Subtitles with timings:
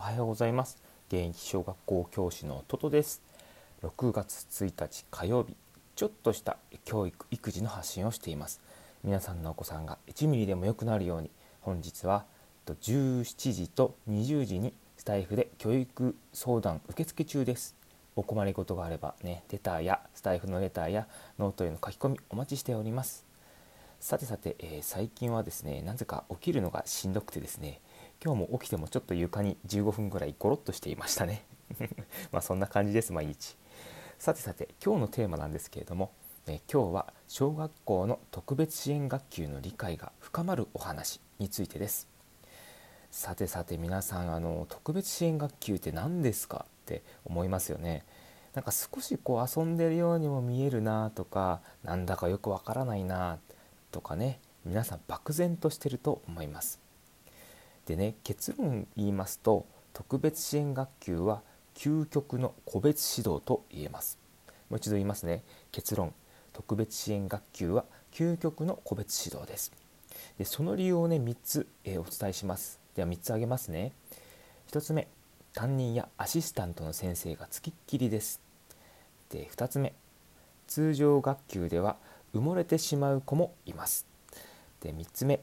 [0.00, 0.78] おはようございます。
[1.08, 3.20] 現役小学校教師のトトです。
[3.82, 5.54] 6月1日火曜日
[5.94, 8.62] ちょっとした教育育児の発信をしています。
[9.04, 12.24] 皆さんのお子さんが1ミリでも良くなるように本日は
[12.66, 17.76] 17時と20時にスタエフで教育相談受付中です。
[18.16, 21.08] お困りごとがあればねレターやスタエフのレターや
[21.38, 23.26] ノートへの書き込みお待ちしております。
[24.00, 27.82] さてさて、えー、最近はですねなぜか起きるのがしんどくてですね
[28.22, 31.46] 今日も起きてもちょっと床に15分ぐらいゴロッとしていましたね。
[32.32, 33.56] まあそんな感じです毎日。
[34.18, 36.12] さてさて今日のテーマなんですけれども、
[36.46, 42.08] え今日は小学校の特別支援学級の理解が深まるお話についてです。
[43.10, 48.04] さてさて皆さんあの特別支援学級って何ですかって思いますよね。
[48.52, 53.38] なんか少しこう遊んでるようにも見えるなとかなんだかよくわからないな
[53.92, 56.89] とかね皆さん漠然としてると思います。
[57.90, 61.42] でね結論言いますと特別支援学級は
[61.74, 64.16] 究極の個別指導と言えます。
[64.68, 65.42] もう一度言いますね。
[65.72, 66.14] 結論。
[66.52, 69.72] 特別支援学級は究極の個別指導です。
[70.38, 72.78] でその理由をね3つ、えー、お伝えします。
[72.94, 73.90] では3つ挙げますね。
[74.70, 75.08] 1つ目。
[75.52, 78.40] 担任やアシスタントの先生がつきっきりです。
[79.30, 79.94] で2つ目。
[80.68, 81.96] 通常学級では
[82.34, 84.06] 埋もれてしまう子もいます。
[84.80, 85.40] で3つ目。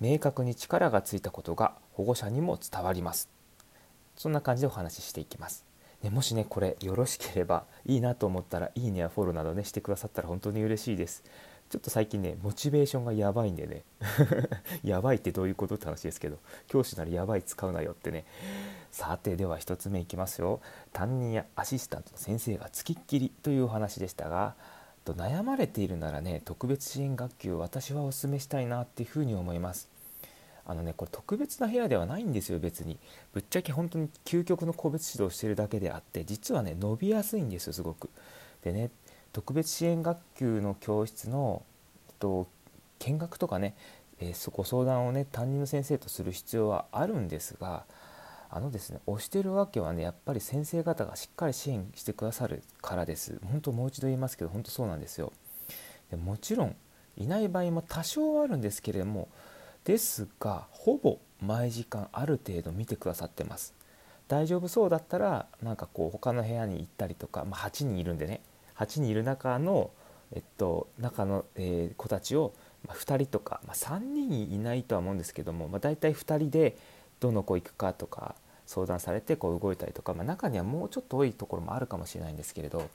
[0.00, 3.28] 明確に力がついたことが保護者にも伝わります。
[4.16, 5.64] そんな感じでお話ししていきます。
[6.02, 11.24] でもしねこれよろしければいいなと思ったらいいねやフォローなどねしてくださったら本当に嬉しいです。
[11.68, 13.84] ちょっと最近ねモチベーションがやばいんでね。
[14.84, 18.24] やばいってどういうことって話ですけど教師ならやばい使うなよってね。
[18.90, 20.60] さてでは1つ目いきますよ。
[20.92, 24.54] 担任やアシスタントの先生がつきっきりというお話でしたが
[25.06, 29.88] と悩まれているならね特別支援学級私はお勧めしたいなっていうふうに思います。
[30.68, 32.98] あのねこれ特別な部屋ではないんですよ別に。
[33.32, 38.10] ぶっちゃけ本当に究極の個別指導してるだけであって実はね伸びやすいんですよすごく。
[38.64, 38.90] でね
[39.32, 41.62] 特別支援学級の教室の
[42.18, 42.48] と
[42.98, 43.74] 見学とかね、
[44.18, 47.84] えー、ご相談をね担任の先生とする必要はあるんですが
[48.50, 53.40] あのですね押してるわけはねやっぱり先生方がしっかり支援してくださるからです。
[53.44, 55.32] 本当もう一度言いますけど本当そうなんですよ。
[56.10, 56.76] でもちろん
[57.16, 59.28] いない場合も多少はあるんですけれども
[59.84, 63.74] ですがほぼ毎時間ある程度見てくださってます。
[64.28, 68.40] 大丈夫そうだったらなんかこう他の部屋に行ったりとか、まあ、8人いるんでね
[68.76, 69.90] 8人いる中の、
[70.32, 72.52] えっと、中の、えー、子たちを、
[72.86, 76.76] まあ、2人とか、まあ、3人いないとは思うんですけども、まあ、大体2人で
[77.20, 78.34] どの子行くかとか
[78.66, 82.88] 相談されてこう動いたりとか、まあ、中にはもうちょっと多いところもあるかもしれないんですけれど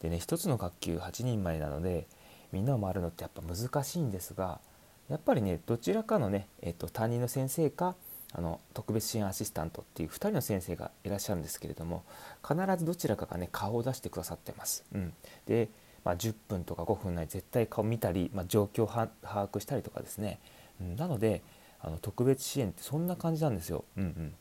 [0.00, 2.06] でね1つの学級8人前なので
[2.52, 4.60] みんなを回るのってやっぱ難しいんですが
[5.08, 7.94] やっぱりねどちらかのね、えー、と担任の先生か
[8.32, 12.04] あの特別支援アシスタントっていう2人の先生がいらっしゃるんですけれども
[12.46, 14.84] 必ずどちらかがね顔を出してくださってます。
[14.92, 15.12] うん、
[15.46, 15.68] で、
[16.04, 20.40] まあ、10分とか5分内絶対顔見たり、まあ、状況を把握したりとかですね、
[20.80, 21.42] うん、なので
[21.80, 23.84] あの特別支援ってそんな感じなんですよ。
[23.96, 24.34] うんうん。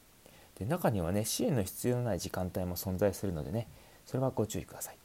[0.58, 3.68] で中にはね支援の必要のない時間帯も存在するのでね
[4.06, 4.98] それはご注意ください。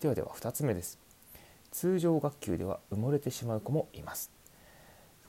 [0.00, 0.98] ではでは2つ目です。
[1.70, 4.30] 通常学級では埋もれてしまう子もいます。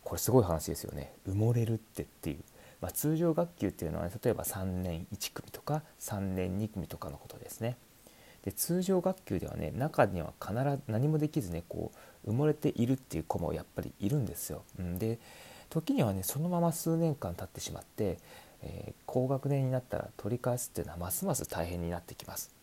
[0.03, 1.13] これすごい話ですよね。
[1.27, 2.37] 埋もれるってっていう、
[2.81, 7.77] まあ、通常学級っていうのは、ね、例えば3年1組とか3年2組とかのことですね。
[8.43, 11.91] で通常学級ではね中には必ず何もできずねこ
[12.25, 14.61] う埋もれているっていう子もやっぱりいるんですよ。
[14.77, 15.17] で
[15.69, 18.17] 時にはねそのまま数年間経ってしまって
[18.65, 22.53] えー、高学年になったら取り返すっていうのはますます大変になってきます。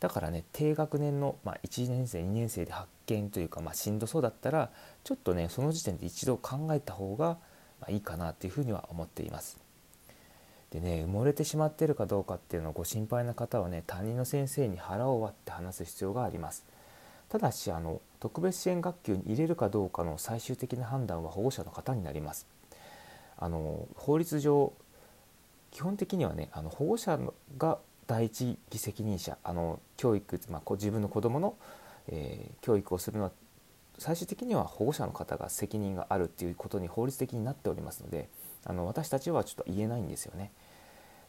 [0.00, 4.70] だからね低学年の、まあ、1年生2年生で発見というか、まあ、しんどそうだったら
[5.04, 7.38] ちょっとねその時点で一度考えた方が、
[7.80, 9.58] ま、いいかなっていうふうには思っています。
[10.70, 16.64] でね埋もれてしまってるかどうかっていうのをご心配な方はね担任の先生に腹を割って話す必要があります。
[17.28, 22.46] ただしあの特別支援学級に入れるかどうかの最終的な判断は保護者の方になります
[23.38, 24.72] あの法律上
[25.70, 27.18] 基本的にはねあの保護者
[27.58, 31.54] が第一義責任者あの教育、まあ、自分の子どもの、
[32.08, 33.32] えー、教育をするのは
[33.98, 38.28] 最終的には保護者の方が責任があるっていうことに法律的になっておりますので
[38.64, 40.50] あの私たちはちょっと言えないんですよね。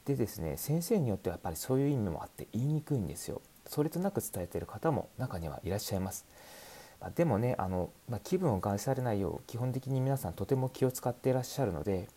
[0.06, 3.42] でですね先生によってはやっぱりそういう意味もあって言いにくいんですよ。
[3.68, 6.26] それとなく伝えている方も中にはいらっしゃいます。
[7.00, 12.08] まあ、でもねあの、まあ、気分を害されないよう基本的に皆さんとても気を使っていらっしゃるので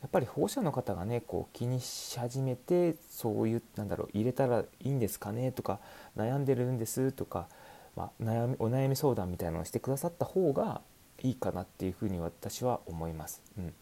[0.00, 5.78] やっぱり保護者の方がねこう気にし始めてそういうなんだろう入れたらいいんですかねとか
[6.16, 7.46] 悩んでるんですとか、
[7.94, 10.80] まあ、悩みお悩み相談みたいなのをしてくださった方が
[11.22, 13.42] いいかなっていうふうに私は思います。
[13.56, 13.74] うん、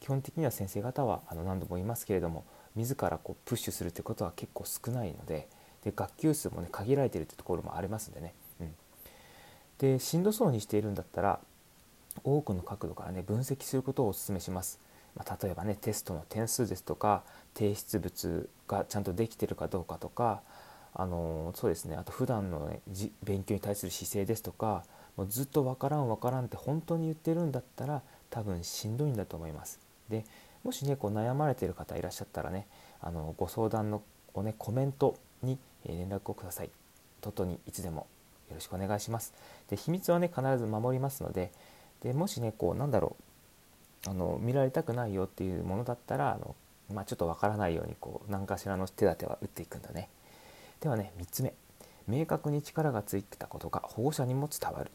[0.00, 2.44] 基本的には先生方はあの何度も言いますけれども
[2.74, 5.48] 自らこうプッシュするってことは結構少ないので
[5.84, 8.74] で学級数もね限られてるってところもありますんでね、うん、
[9.78, 11.40] でしんどそうにしているんだったら
[12.24, 14.80] 多くの角度からね分析することをお勧めします、
[15.14, 17.22] まあ、例えばねテストの点数ですとか
[17.54, 20.42] 提出物がちゃんとできてるかどうかとか
[20.94, 22.80] あのそうですねあと普段のね
[23.22, 24.84] 勉強に対する姿勢ですとか
[25.16, 29.80] もうずっと分からん分からんって本当に言ってるんだったら多分しんどいんだと思います。
[30.08, 30.24] で
[30.64, 32.66] もしねこう悩まれてる方いらっしゃったらね
[33.00, 34.02] あのご相談の
[34.34, 36.70] をねコメントに連絡をください。
[37.20, 38.06] トトにいつでも
[38.48, 39.32] よろしくお願いします。
[39.68, 41.52] で秘密はね必ず守りますので
[42.02, 43.16] でもしねこうなんだろ
[44.06, 46.54] うあの見られたくないよっていうものだったらあの、
[46.92, 50.08] まあ、ちょっとわからないようにこう何かしらの手立ては打っていくんだね。
[50.80, 51.54] ではね3つ目
[52.06, 54.90] 明確に力がついてたことが保護者にも伝わる。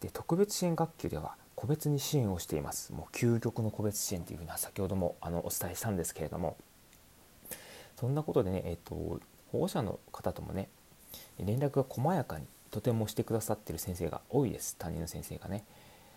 [0.00, 6.56] で特別支援学級では個別に支援をしていますもう究極の個別支援というふうな先ほどもあのお伝えしたんですけれども
[7.98, 9.20] そんなことでね、えーと、
[9.52, 10.68] 保護者の方ともね
[11.38, 14.76] 連絡が細やかにとてもしてくださっている先生が多いです。
[14.76, 15.64] 担任の先生がね。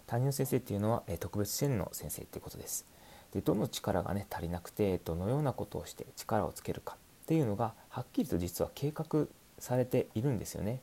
[0.06, 2.86] 担任の先生っていうのは、え特別支援の先生っていうことです。
[3.34, 10.82] でどの力がね足りなくてどのようなことをして力をつけるかっていうのがはっきりと実は計画されているんですよね。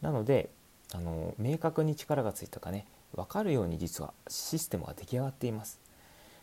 [0.00, 0.50] なので
[0.92, 2.86] あの明確に力がついたかね
[3.16, 5.80] 分かるように実はシステムが出来上がっています。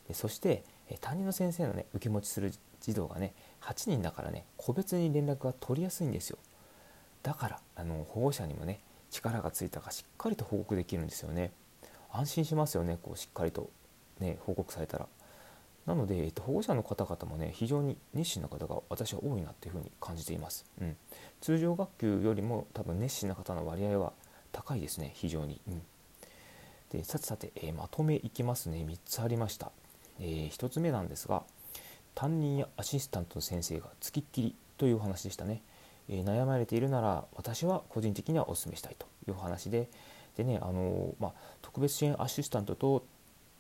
[0.10, 0.64] でそして
[1.00, 2.52] 担任の先生のね受け持ちする
[2.82, 3.34] 児童がね
[3.68, 6.38] 8人だからね個別に連絡が取りやすいんですよ。
[7.24, 8.80] だからあの保護者にもね
[9.12, 11.52] 力がついたかしっかりと報告できるんですよね。
[12.12, 13.70] 安心しますよねこうしっかりと
[14.20, 15.08] ね報告されたら。
[15.86, 20.98] なので、えっと、保護者の方々もね非常に熱心な方が私は多いなっていうふうに感じています、うん、
[21.40, 24.12] 通常学級よりも多分熱心な方の割合は
[24.52, 25.82] 高いですね非常に、うん、
[26.92, 28.86] でさてさて、えー、まとめいきますね。
[28.86, 29.72] 3つありました、
[30.20, 31.44] えー、1つ目なんですが
[32.18, 35.62] 担任やアシスタントの先生がつきっきりというお話でしたね、
[36.10, 39.88] えー、悩まれているなら私は個人的にはお勧めしたいというお話で
[40.36, 43.04] でね、あのまあ、特別支援アシスタントと、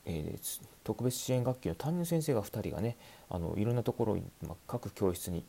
[0.05, 0.35] え
[0.83, 2.97] 特別支援学級の担任の先生が2人がね
[3.29, 5.43] あのいろんなところに、まあ、各教室に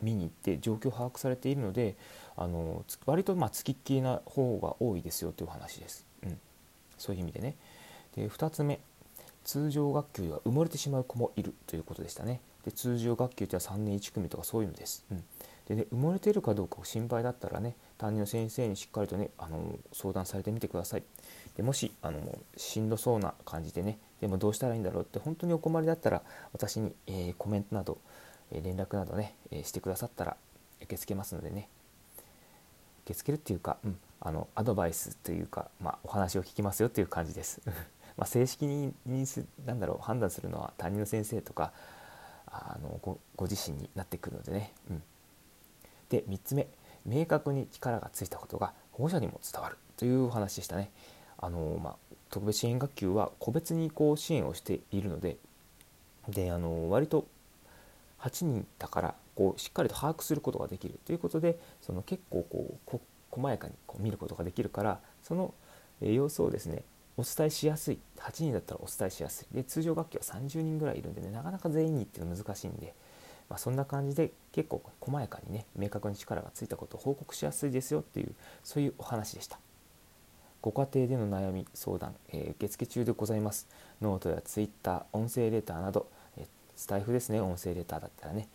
[0.00, 1.96] 見に行って状況を把握されているので
[2.36, 6.06] あの割とまあつきっきりな方が多いですよという話です。
[6.24, 6.38] うん、
[6.96, 7.56] そういう意味でね。
[8.16, 8.80] で2つ目
[9.44, 12.40] 通常学級では埋もれてしまう子もいるということでしたね。
[12.64, 15.04] で通常学級というのは3年1組とかそういうのです。
[15.10, 15.24] うん、
[15.66, 21.02] でね埋もれてるかどうか心配だったらね担任の先生にしっかりとねあの相談されてみてください。
[21.56, 22.20] でもしあの
[22.56, 26.22] しんどそうな感じでねでもどうしたらいいんだろうって本当にお困りだったら
[26.52, 27.98] 私に、えー、コメントなど
[28.52, 30.36] え連絡などね、えしてくださったら
[30.78, 31.68] 受け付けますのでね
[33.04, 37.60] 受け付けるっていうか、うん、あのアドバイスというか、まあ、お話を聞きますよっていう感じです。
[38.16, 38.94] まあ、正式に
[39.64, 41.72] なんだろう判断するのは担任の先生とか
[42.46, 44.72] あのごご自身になってくるのでね。
[44.90, 45.02] うん、
[46.10, 46.68] で3つ目
[47.06, 50.90] 明確に力がついたことが保護者にも伝わるというお話でしたね。
[51.38, 51.96] あのまあ、
[52.30, 55.38] 特別支援学級は個別にこう支援をしているので
[56.28, 57.26] であの割と
[58.20, 63.00] 8人だからこうしっかりと把握することができるということでその結構こうこ
[63.30, 65.52] 細やかにこう見ることができるからその
[66.00, 66.84] 様子をですね
[67.16, 72.94] お伝えしやすい8人だったらお伝えしやすいで通常学級は30人ぐらいいるんでねなかなか全員にっていうのは難しいんで、
[73.50, 79.58] まあ、そんな感じで結構細やかにね明確に力がついたことを報告しやすいですよっていうそういうお話でした。
[80.62, 83.66] ご家庭での悩み相談、えー、受付中でございます。
[84.00, 88.48] ノートやツイッター、音声レターなどえスタエフですね音声レターだったらね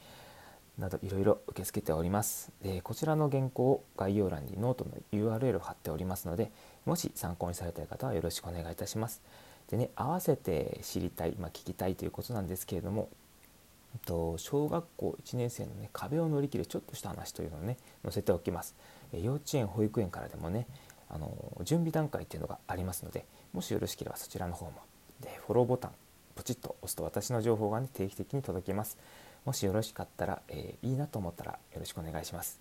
[0.78, 2.52] などいろいろ受け付けております。
[2.62, 6.52] でこちらの原稿を概要欄にノートの URL を貼っておりますので
[6.86, 9.22] もし参考にされたい方はよろしくお願いいたします。
[9.70, 13.10] でね合わせて知りたい、まあ、聞きたいということなんですけれども
[14.06, 18.76] と小学校1年生のね壁を乗り切るちょっとした話というのをね載せておきます。
[19.14, 20.68] 幼稚園保育園からでもね
[21.10, 21.32] あの
[21.64, 24.74] 準備段階っていうのがありますのでもしよろしければそちらの方も
[25.22, 25.92] でフォローボタン
[26.36, 28.98] ポチッと押すと私の情報が、ね、定期的に届きます。
[29.48, 32.60] もしよろしかったら、えー、いいなと思ったらよろしくお願いします。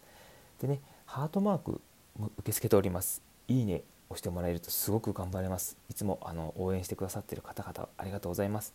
[0.61, 1.81] でね、ハートマーク
[2.17, 3.23] も受け付けております。
[3.49, 5.77] いいね押してもらえるとすごく頑張れます。
[5.91, 8.73] いつもあの応援してくださっている方々ありがとうございます。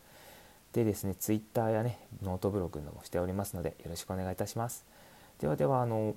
[0.74, 4.84] でですね、Twitter やね、ノートブログのもしておりますのでよろしくお願いいたします。
[5.40, 6.14] ではでは、あの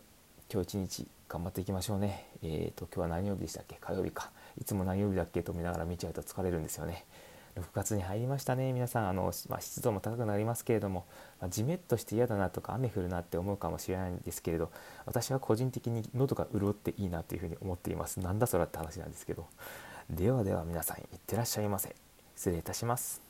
[0.53, 2.27] 今日一日頑張っていきましょうね。
[2.43, 3.77] えっ、ー、と、今日は何曜日でしたっけ？
[3.81, 4.33] 火曜日か。
[4.61, 5.45] いつも何曜日だっけ？
[5.45, 7.05] と見ながら見ちゃうと疲れるんですよね。
[7.57, 8.73] 6月に入りましたね。
[8.73, 11.07] 皆さんあの、まあ、湿度も高くなりますけれども、
[11.41, 14.71] まあ、じめっとして嫌だなとか雨降るなって思うかもしれないんですけれど
[15.07, 18.21] 私は個人的に喉が潤っていいなというふうに思っています。
[18.21, 19.47] なんだそらって話なんですけど。
[20.11, 21.95] ではでは皆さんいってらっしゃいませ。
[22.37, 23.24] 失礼いたします。